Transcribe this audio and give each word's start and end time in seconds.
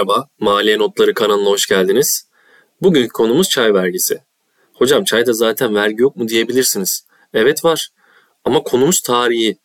Merhaba, 0.00 0.28
Maliye 0.38 0.78
Notları 0.78 1.14
kanalına 1.14 1.50
hoş 1.50 1.66
geldiniz. 1.66 2.28
Bugün 2.82 3.08
konumuz 3.08 3.48
çay 3.48 3.74
vergisi. 3.74 4.18
Hocam 4.74 5.04
çayda 5.04 5.32
zaten 5.32 5.74
vergi 5.74 6.02
yok 6.02 6.16
mu 6.16 6.28
diyebilirsiniz. 6.28 7.06
Evet 7.34 7.64
var 7.64 7.88
ama 8.44 8.62
konumuz 8.62 9.00
tarihi. 9.00 9.56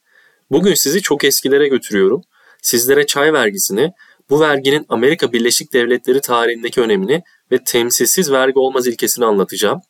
Bugün 0.52 0.74
sizi 0.74 1.02
çok 1.02 1.24
eskilere 1.24 1.68
götürüyorum. 1.68 2.22
Sizlere 2.62 3.06
çay 3.06 3.34
vergisini, 3.34 3.92
bu 4.30 4.40
verginin 4.40 4.86
Amerika 4.90 5.34
Birleşik 5.34 5.74
Devletleri 5.74 6.22
tarihindeki 6.22 6.82
önemini 6.82 7.24
ve 7.52 7.64
temsilsiz 7.64 8.32
vergi 8.32 8.60
olmaz 8.60 8.88
ilkesini 8.88 9.26
anlatacağım. 9.26 9.82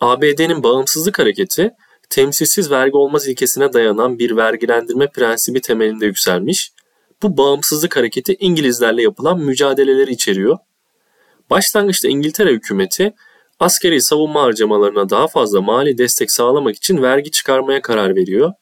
ABD'nin 0.00 0.62
bağımsızlık 0.62 1.18
hareketi, 1.18 1.70
temsilsiz 2.10 2.70
vergi 2.70 2.96
olmaz 2.96 3.28
ilkesine 3.28 3.72
dayanan 3.72 4.18
bir 4.18 4.36
vergilendirme 4.36 5.06
prensibi 5.10 5.60
temelinde 5.60 6.06
yükselmiş 6.06 6.72
bu 7.22 7.36
bağımsızlık 7.36 7.96
hareketi 7.96 8.36
İngilizlerle 8.40 9.02
yapılan 9.02 9.38
mücadeleleri 9.38 10.10
içeriyor. 10.10 10.58
Başlangıçta 11.50 12.08
İngiltere 12.08 12.52
hükümeti 12.52 13.14
askeri 13.60 14.00
savunma 14.00 14.42
harcamalarına 14.42 15.10
daha 15.10 15.28
fazla 15.28 15.60
mali 15.60 15.98
destek 15.98 16.30
sağlamak 16.30 16.76
için 16.76 17.02
vergi 17.02 17.30
çıkarmaya 17.30 17.82
karar 17.82 18.16
veriyor. 18.16 18.52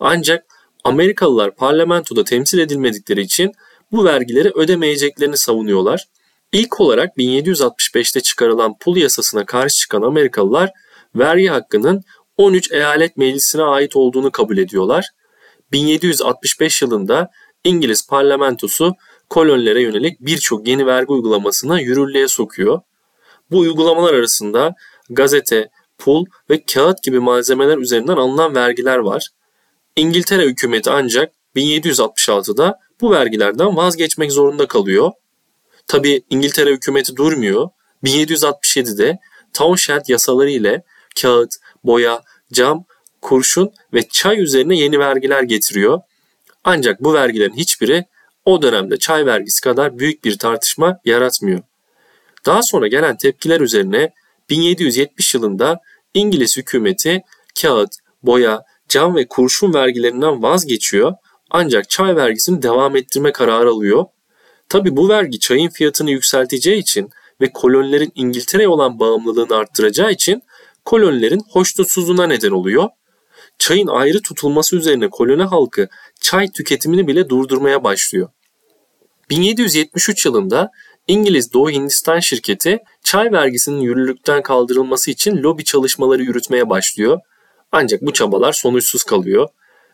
Ancak 0.00 0.44
Amerikalılar 0.84 1.56
parlamentoda 1.56 2.24
temsil 2.24 2.58
edilmedikleri 2.58 3.20
için 3.20 3.52
bu 3.92 4.04
vergileri 4.04 4.50
ödemeyeceklerini 4.54 5.36
savunuyorlar. 5.36 6.04
İlk 6.52 6.80
olarak 6.80 7.16
1765'te 7.16 8.20
çıkarılan 8.20 8.78
pul 8.78 8.96
yasasına 8.96 9.46
karşı 9.46 9.76
çıkan 9.76 10.02
Amerikalılar 10.02 10.70
vergi 11.16 11.46
hakkının 11.46 12.02
13 12.36 12.72
eyalet 12.72 13.16
meclisine 13.16 13.62
ait 13.62 13.96
olduğunu 13.96 14.30
kabul 14.30 14.58
ediyorlar. 14.58 15.06
1765 15.72 16.82
yılında 16.82 17.30
İngiliz 17.64 18.06
parlamentosu 18.06 18.94
kolonilere 19.30 19.82
yönelik 19.82 20.20
birçok 20.20 20.68
yeni 20.68 20.86
vergi 20.86 21.12
uygulamasına 21.12 21.80
yürürlüğe 21.80 22.28
sokuyor. 22.28 22.80
Bu 23.50 23.58
uygulamalar 23.58 24.14
arasında 24.14 24.74
gazete, 25.10 25.70
pul 25.98 26.26
ve 26.50 26.64
kağıt 26.64 27.02
gibi 27.02 27.20
malzemeler 27.20 27.78
üzerinden 27.78 28.16
alınan 28.16 28.54
vergiler 28.54 28.96
var. 28.96 29.28
İngiltere 29.96 30.42
hükümeti 30.44 30.90
ancak 30.90 31.32
1766'da 31.56 32.78
bu 33.00 33.10
vergilerden 33.10 33.76
vazgeçmek 33.76 34.32
zorunda 34.32 34.66
kalıyor. 34.66 35.12
Tabi 35.86 36.22
İngiltere 36.30 36.70
hükümeti 36.70 37.16
durmuyor. 37.16 37.68
1767'de 38.04 39.18
Townshend 39.52 40.02
yasaları 40.08 40.50
ile 40.50 40.82
kağıt, 41.22 41.54
boya, 41.84 42.22
cam, 42.52 42.84
kurşun 43.20 43.72
ve 43.94 44.08
çay 44.08 44.42
üzerine 44.42 44.76
yeni 44.76 44.98
vergiler 44.98 45.42
getiriyor. 45.42 46.00
Ancak 46.64 47.04
bu 47.04 47.14
vergilerin 47.14 47.56
hiçbiri 47.56 48.04
o 48.44 48.62
dönemde 48.62 48.96
çay 48.96 49.26
vergisi 49.26 49.60
kadar 49.60 49.98
büyük 49.98 50.24
bir 50.24 50.38
tartışma 50.38 50.98
yaratmıyor. 51.04 51.60
Daha 52.46 52.62
sonra 52.62 52.86
gelen 52.86 53.16
tepkiler 53.16 53.60
üzerine 53.60 54.12
1770 54.50 55.34
yılında 55.34 55.80
İngiliz 56.14 56.56
hükümeti 56.56 57.22
kağıt, 57.62 57.90
boya, 58.22 58.62
cam 58.88 59.14
ve 59.14 59.28
kurşun 59.28 59.74
vergilerinden 59.74 60.42
vazgeçiyor 60.42 61.12
ancak 61.50 61.90
çay 61.90 62.16
vergisini 62.16 62.62
devam 62.62 62.96
ettirme 62.96 63.32
kararı 63.32 63.70
alıyor. 63.70 64.04
Tabi 64.68 64.96
bu 64.96 65.08
vergi 65.08 65.38
çayın 65.38 65.68
fiyatını 65.68 66.10
yükselteceği 66.10 66.78
için 66.80 67.10
ve 67.40 67.52
kolonilerin 67.52 68.12
İngiltere'ye 68.14 68.68
olan 68.68 68.98
bağımlılığını 68.98 69.56
arttıracağı 69.56 70.12
için 70.12 70.42
kolonilerin 70.84 71.42
hoşnutsuzluğuna 71.50 72.26
neden 72.26 72.50
oluyor 72.50 72.88
çayın 73.58 73.86
ayrı 73.86 74.22
tutulması 74.22 74.76
üzerine 74.76 75.10
koloni 75.10 75.42
halkı 75.42 75.88
çay 76.20 76.52
tüketimini 76.52 77.06
bile 77.06 77.28
durdurmaya 77.28 77.84
başlıyor. 77.84 78.28
1773 79.30 80.26
yılında 80.26 80.70
İngiliz 81.08 81.52
Doğu 81.52 81.70
Hindistan 81.70 82.20
şirketi 82.20 82.78
çay 83.02 83.32
vergisinin 83.32 83.80
yürürlükten 83.80 84.42
kaldırılması 84.42 85.10
için 85.10 85.36
lobi 85.36 85.64
çalışmaları 85.64 86.22
yürütmeye 86.22 86.70
başlıyor. 86.70 87.20
Ancak 87.72 88.02
bu 88.02 88.12
çabalar 88.12 88.52
sonuçsuz 88.52 89.02
kalıyor 89.02 89.48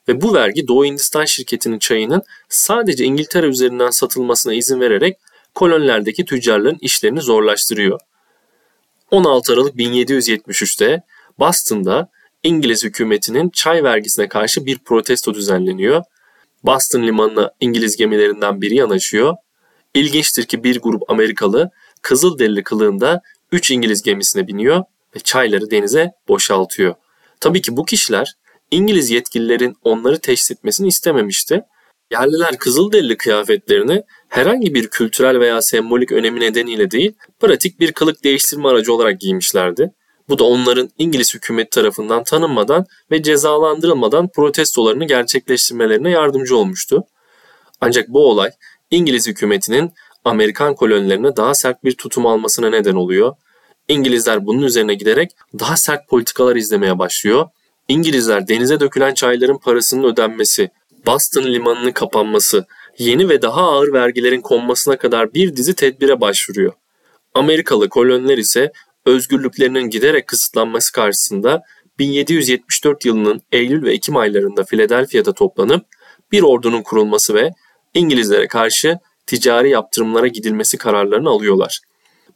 ve 0.08 0.20
bu 0.20 0.34
vergi 0.34 0.68
Doğu 0.68 0.84
Hindistan 0.84 1.24
şirketinin 1.24 1.78
çayının 1.78 2.22
sadece 2.48 3.04
İngiltere 3.04 3.46
üzerinden 3.46 3.90
satılmasına 3.90 4.54
izin 4.54 4.80
vererek 4.80 5.16
kolonilerdeki 5.54 6.24
tüccarların 6.24 6.78
işlerini 6.80 7.20
zorlaştırıyor. 7.20 8.00
16 9.10 9.52
Aralık 9.52 9.74
1773'te 9.74 11.02
Boston'da 11.38 12.08
İngiliz 12.42 12.84
hükümetinin 12.84 13.50
çay 13.50 13.84
vergisine 13.84 14.28
karşı 14.28 14.66
bir 14.66 14.78
protesto 14.78 15.34
düzenleniyor. 15.34 16.02
Boston 16.62 17.02
limanına 17.02 17.50
İngiliz 17.60 17.96
gemilerinden 17.96 18.60
biri 18.60 18.74
yanaşıyor. 18.74 19.34
İlginçtir 19.94 20.44
ki 20.44 20.64
bir 20.64 20.80
grup 20.80 21.10
Amerikalı 21.10 21.70
Kızılderili 22.02 22.62
kılığında 22.62 23.20
3 23.52 23.70
İngiliz 23.70 24.02
gemisine 24.02 24.46
biniyor 24.46 24.84
ve 25.16 25.20
çayları 25.20 25.70
denize 25.70 26.12
boşaltıyor. 26.28 26.94
Tabii 27.40 27.62
ki 27.62 27.76
bu 27.76 27.84
kişiler 27.84 28.34
İngiliz 28.70 29.10
yetkililerin 29.10 29.76
onları 29.82 30.18
teşhis 30.18 30.50
etmesini 30.50 30.88
istememişti. 30.88 31.62
Yerliler 32.12 32.58
Kızılderili 32.58 33.16
kıyafetlerini 33.16 34.02
herhangi 34.28 34.74
bir 34.74 34.88
kültürel 34.88 35.40
veya 35.40 35.62
sembolik 35.62 36.12
önemi 36.12 36.40
nedeniyle 36.40 36.90
değil, 36.90 37.12
pratik 37.40 37.80
bir 37.80 37.92
kılık 37.92 38.24
değiştirme 38.24 38.68
aracı 38.68 38.92
olarak 38.92 39.20
giymişlerdi. 39.20 39.92
Bu 40.28 40.38
da 40.38 40.44
onların 40.44 40.90
İngiliz 40.98 41.34
hükümet 41.34 41.70
tarafından 41.70 42.24
tanınmadan 42.24 42.86
ve 43.10 43.22
cezalandırılmadan 43.22 44.28
protestolarını 44.28 45.04
gerçekleştirmelerine 45.04 46.10
yardımcı 46.10 46.56
olmuştu. 46.56 47.04
Ancak 47.80 48.08
bu 48.08 48.30
olay 48.30 48.50
İngiliz 48.90 49.26
hükümetinin 49.26 49.92
Amerikan 50.24 50.74
kolonilerine 50.74 51.36
daha 51.36 51.54
sert 51.54 51.84
bir 51.84 51.92
tutum 51.92 52.26
almasına 52.26 52.70
neden 52.70 52.94
oluyor. 52.94 53.34
İngilizler 53.88 54.46
bunun 54.46 54.62
üzerine 54.62 54.94
giderek 54.94 55.30
daha 55.58 55.76
sert 55.76 56.08
politikalar 56.08 56.56
izlemeye 56.56 56.98
başlıyor. 56.98 57.48
İngilizler 57.88 58.48
denize 58.48 58.80
dökülen 58.80 59.14
çayların 59.14 59.58
parasının 59.58 60.04
ödenmesi, 60.04 60.70
Boston 61.06 61.42
limanının 61.42 61.92
kapanması, 61.92 62.66
yeni 62.98 63.28
ve 63.28 63.42
daha 63.42 63.60
ağır 63.60 63.92
vergilerin 63.92 64.40
konmasına 64.40 64.98
kadar 64.98 65.34
bir 65.34 65.56
dizi 65.56 65.74
tedbire 65.74 66.20
başvuruyor. 66.20 66.72
Amerikalı 67.34 67.88
koloniler 67.88 68.38
ise 68.38 68.72
özgürlüklerinin 69.06 69.90
giderek 69.90 70.26
kısıtlanması 70.26 70.92
karşısında 70.92 71.62
1774 71.98 73.04
yılının 73.04 73.42
Eylül 73.52 73.82
ve 73.82 73.92
Ekim 73.92 74.16
aylarında 74.16 74.64
Philadelphia'da 74.64 75.32
toplanıp 75.32 75.86
bir 76.32 76.42
ordunun 76.42 76.82
kurulması 76.82 77.34
ve 77.34 77.50
İngilizlere 77.94 78.46
karşı 78.46 78.98
ticari 79.26 79.70
yaptırımlara 79.70 80.26
gidilmesi 80.26 80.78
kararlarını 80.78 81.28
alıyorlar. 81.28 81.80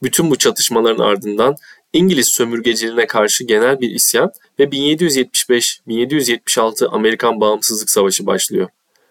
Bütün 0.03 0.31
bu 0.31 0.35
çatışmaların 0.35 1.03
ardından 1.03 1.55
İngiliz 1.93 2.27
sömürgeciliğine 2.27 3.07
karşı 3.07 3.43
genel 3.43 3.79
bir 3.79 3.91
isyan 3.91 4.31
ve 4.59 4.63
1775-1776 4.63 6.87
Amerikan 6.87 7.41
Bağımsızlık 7.41 7.89
Savaşı 7.89 8.25
başlıyor. 8.25 8.69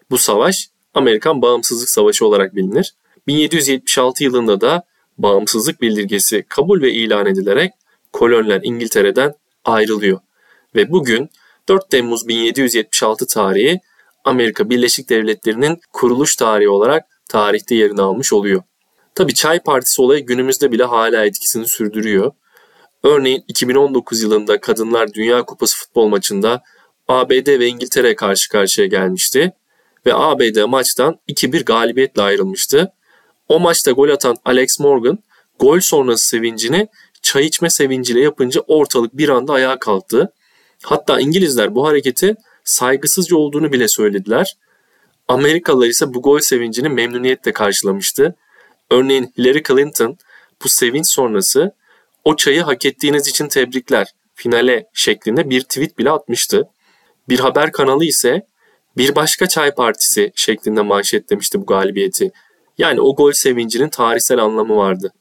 Bu 0.09 0.17
savaş 0.17 0.69
Amerikan 0.93 1.41
Bağımsızlık 1.41 1.89
Savaşı 1.89 2.25
olarak 2.25 2.55
bilinir. 2.55 2.93
1776 3.27 4.23
yılında 4.23 4.61
da 4.61 4.83
bağımsızlık 5.17 5.81
bildirgesi 5.81 6.45
kabul 6.49 6.81
ve 6.81 6.91
ilan 6.91 7.25
edilerek 7.25 7.73
koloniler 8.13 8.61
İngiltere'den 8.63 9.33
ayrılıyor. 9.65 10.19
Ve 10.75 10.91
bugün 10.91 11.29
4 11.69 11.89
Temmuz 11.89 12.27
1776 12.27 13.27
tarihi 13.27 13.79
Amerika 14.25 14.69
Birleşik 14.69 15.09
Devletleri'nin 15.09 15.79
kuruluş 15.93 16.35
tarihi 16.35 16.69
olarak 16.69 17.05
tarihte 17.29 17.75
yerini 17.75 18.01
almış 18.01 18.33
oluyor. 18.33 18.63
Tabi 19.15 19.33
Çay 19.33 19.59
Partisi 19.59 20.01
olayı 20.01 20.25
günümüzde 20.25 20.71
bile 20.71 20.83
hala 20.83 21.25
etkisini 21.25 21.67
sürdürüyor. 21.67 22.31
Örneğin 23.03 23.43
2019 23.47 24.21
yılında 24.21 24.61
Kadınlar 24.61 25.13
Dünya 25.13 25.43
Kupası 25.43 25.77
futbol 25.77 26.07
maçında 26.07 26.63
ABD 27.07 27.59
ve 27.59 27.67
İngiltere 27.67 28.15
karşı 28.15 28.49
karşıya 28.49 28.87
gelmişti 28.87 29.53
ve 30.05 30.13
ABD 30.13 30.65
maçtan 30.65 31.19
2-1 31.29 31.63
galibiyetle 31.63 32.21
ayrılmıştı. 32.21 32.93
O 33.53 33.59
maçta 33.59 33.91
gol 33.91 34.09
atan 34.09 34.35
Alex 34.45 34.79
Morgan 34.79 35.19
gol 35.59 35.79
sonrası 35.79 36.27
sevincini 36.27 36.87
çay 37.21 37.45
içme 37.45 37.69
sevinciyle 37.69 38.19
yapınca 38.19 38.61
ortalık 38.61 39.17
bir 39.17 39.29
anda 39.29 39.53
ayağa 39.53 39.79
kalktı. 39.79 40.33
Hatta 40.83 41.19
İngilizler 41.19 41.75
bu 41.75 41.87
hareketi 41.87 42.35
saygısızca 42.63 43.37
olduğunu 43.37 43.71
bile 43.71 43.87
söylediler. 43.87 44.57
Amerikalılar 45.27 45.87
ise 45.87 46.13
bu 46.13 46.21
gol 46.21 46.39
sevincini 46.39 46.89
memnuniyetle 46.89 47.53
karşılamıştı. 47.53 48.35
Örneğin 48.91 49.33
Hillary 49.37 49.63
Clinton 49.67 50.17
bu 50.63 50.69
sevinç 50.69 51.07
sonrası 51.07 51.71
o 52.23 52.35
çayı 52.35 52.61
hak 52.61 52.85
ettiğiniz 52.85 53.27
için 53.27 53.47
tebrikler 53.47 54.07
finale 54.35 54.87
şeklinde 54.93 55.49
bir 55.49 55.61
tweet 55.61 55.97
bile 55.97 56.11
atmıştı. 56.11 56.67
Bir 57.29 57.39
haber 57.39 57.71
kanalı 57.71 58.05
ise 58.05 58.47
bir 58.97 59.15
başka 59.15 59.47
çay 59.47 59.75
partisi 59.75 60.31
şeklinde 60.35 60.81
manşetlemişti 60.81 61.61
bu 61.61 61.65
galibiyeti. 61.65 62.31
Yani 62.77 63.01
o 63.01 63.15
gol 63.15 63.31
sevincinin 63.31 63.89
tarihsel 63.89 64.39
anlamı 64.39 64.75
vardı. 64.75 65.13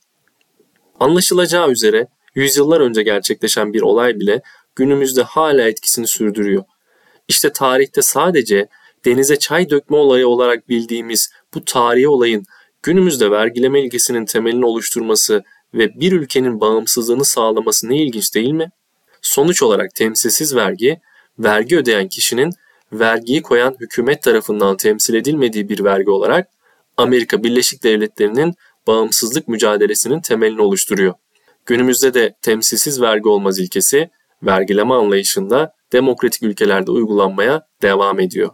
Anlaşılacağı 1.00 1.70
üzere 1.70 2.06
yüzyıllar 2.34 2.80
önce 2.80 3.02
gerçekleşen 3.02 3.72
bir 3.72 3.82
olay 3.82 4.20
bile 4.20 4.42
günümüzde 4.76 5.22
hala 5.22 5.62
etkisini 5.62 6.06
sürdürüyor. 6.06 6.64
İşte 7.28 7.52
tarihte 7.52 8.02
sadece 8.02 8.68
denize 9.04 9.38
çay 9.38 9.70
dökme 9.70 9.96
olayı 9.96 10.28
olarak 10.28 10.68
bildiğimiz 10.68 11.32
bu 11.54 11.64
tarihi 11.64 12.08
olayın 12.08 12.44
Günümüzde 12.82 13.30
vergileme 13.30 13.82
ilgesinin 13.82 14.24
temelini 14.24 14.66
oluşturması 14.66 15.44
ve 15.74 16.00
bir 16.00 16.12
ülkenin 16.12 16.60
bağımsızlığını 16.60 17.24
sağlaması 17.24 17.88
ne 17.88 17.96
ilginç 17.96 18.34
değil 18.34 18.52
mi? 18.52 18.70
Sonuç 19.22 19.62
olarak 19.62 19.94
temsilsiz 19.94 20.54
vergi, 20.56 21.00
vergi 21.38 21.76
ödeyen 21.76 22.08
kişinin 22.08 22.52
vergiyi 22.92 23.42
koyan 23.42 23.76
hükümet 23.80 24.22
tarafından 24.22 24.76
temsil 24.76 25.14
edilmediği 25.14 25.68
bir 25.68 25.84
vergi 25.84 26.10
olarak 26.10 26.48
Amerika 26.96 27.42
Birleşik 27.42 27.84
Devletleri'nin 27.84 28.54
bağımsızlık 28.86 29.48
mücadelesinin 29.48 30.20
temelini 30.20 30.62
oluşturuyor. 30.62 31.14
Günümüzde 31.66 32.14
de 32.14 32.34
temsilsiz 32.42 33.00
vergi 33.00 33.28
olmaz 33.28 33.58
ilkesi 33.58 34.10
vergileme 34.42 34.94
anlayışında 34.94 35.72
demokratik 35.92 36.42
ülkelerde 36.42 36.90
uygulanmaya 36.90 37.66
devam 37.82 38.20
ediyor. 38.20 38.50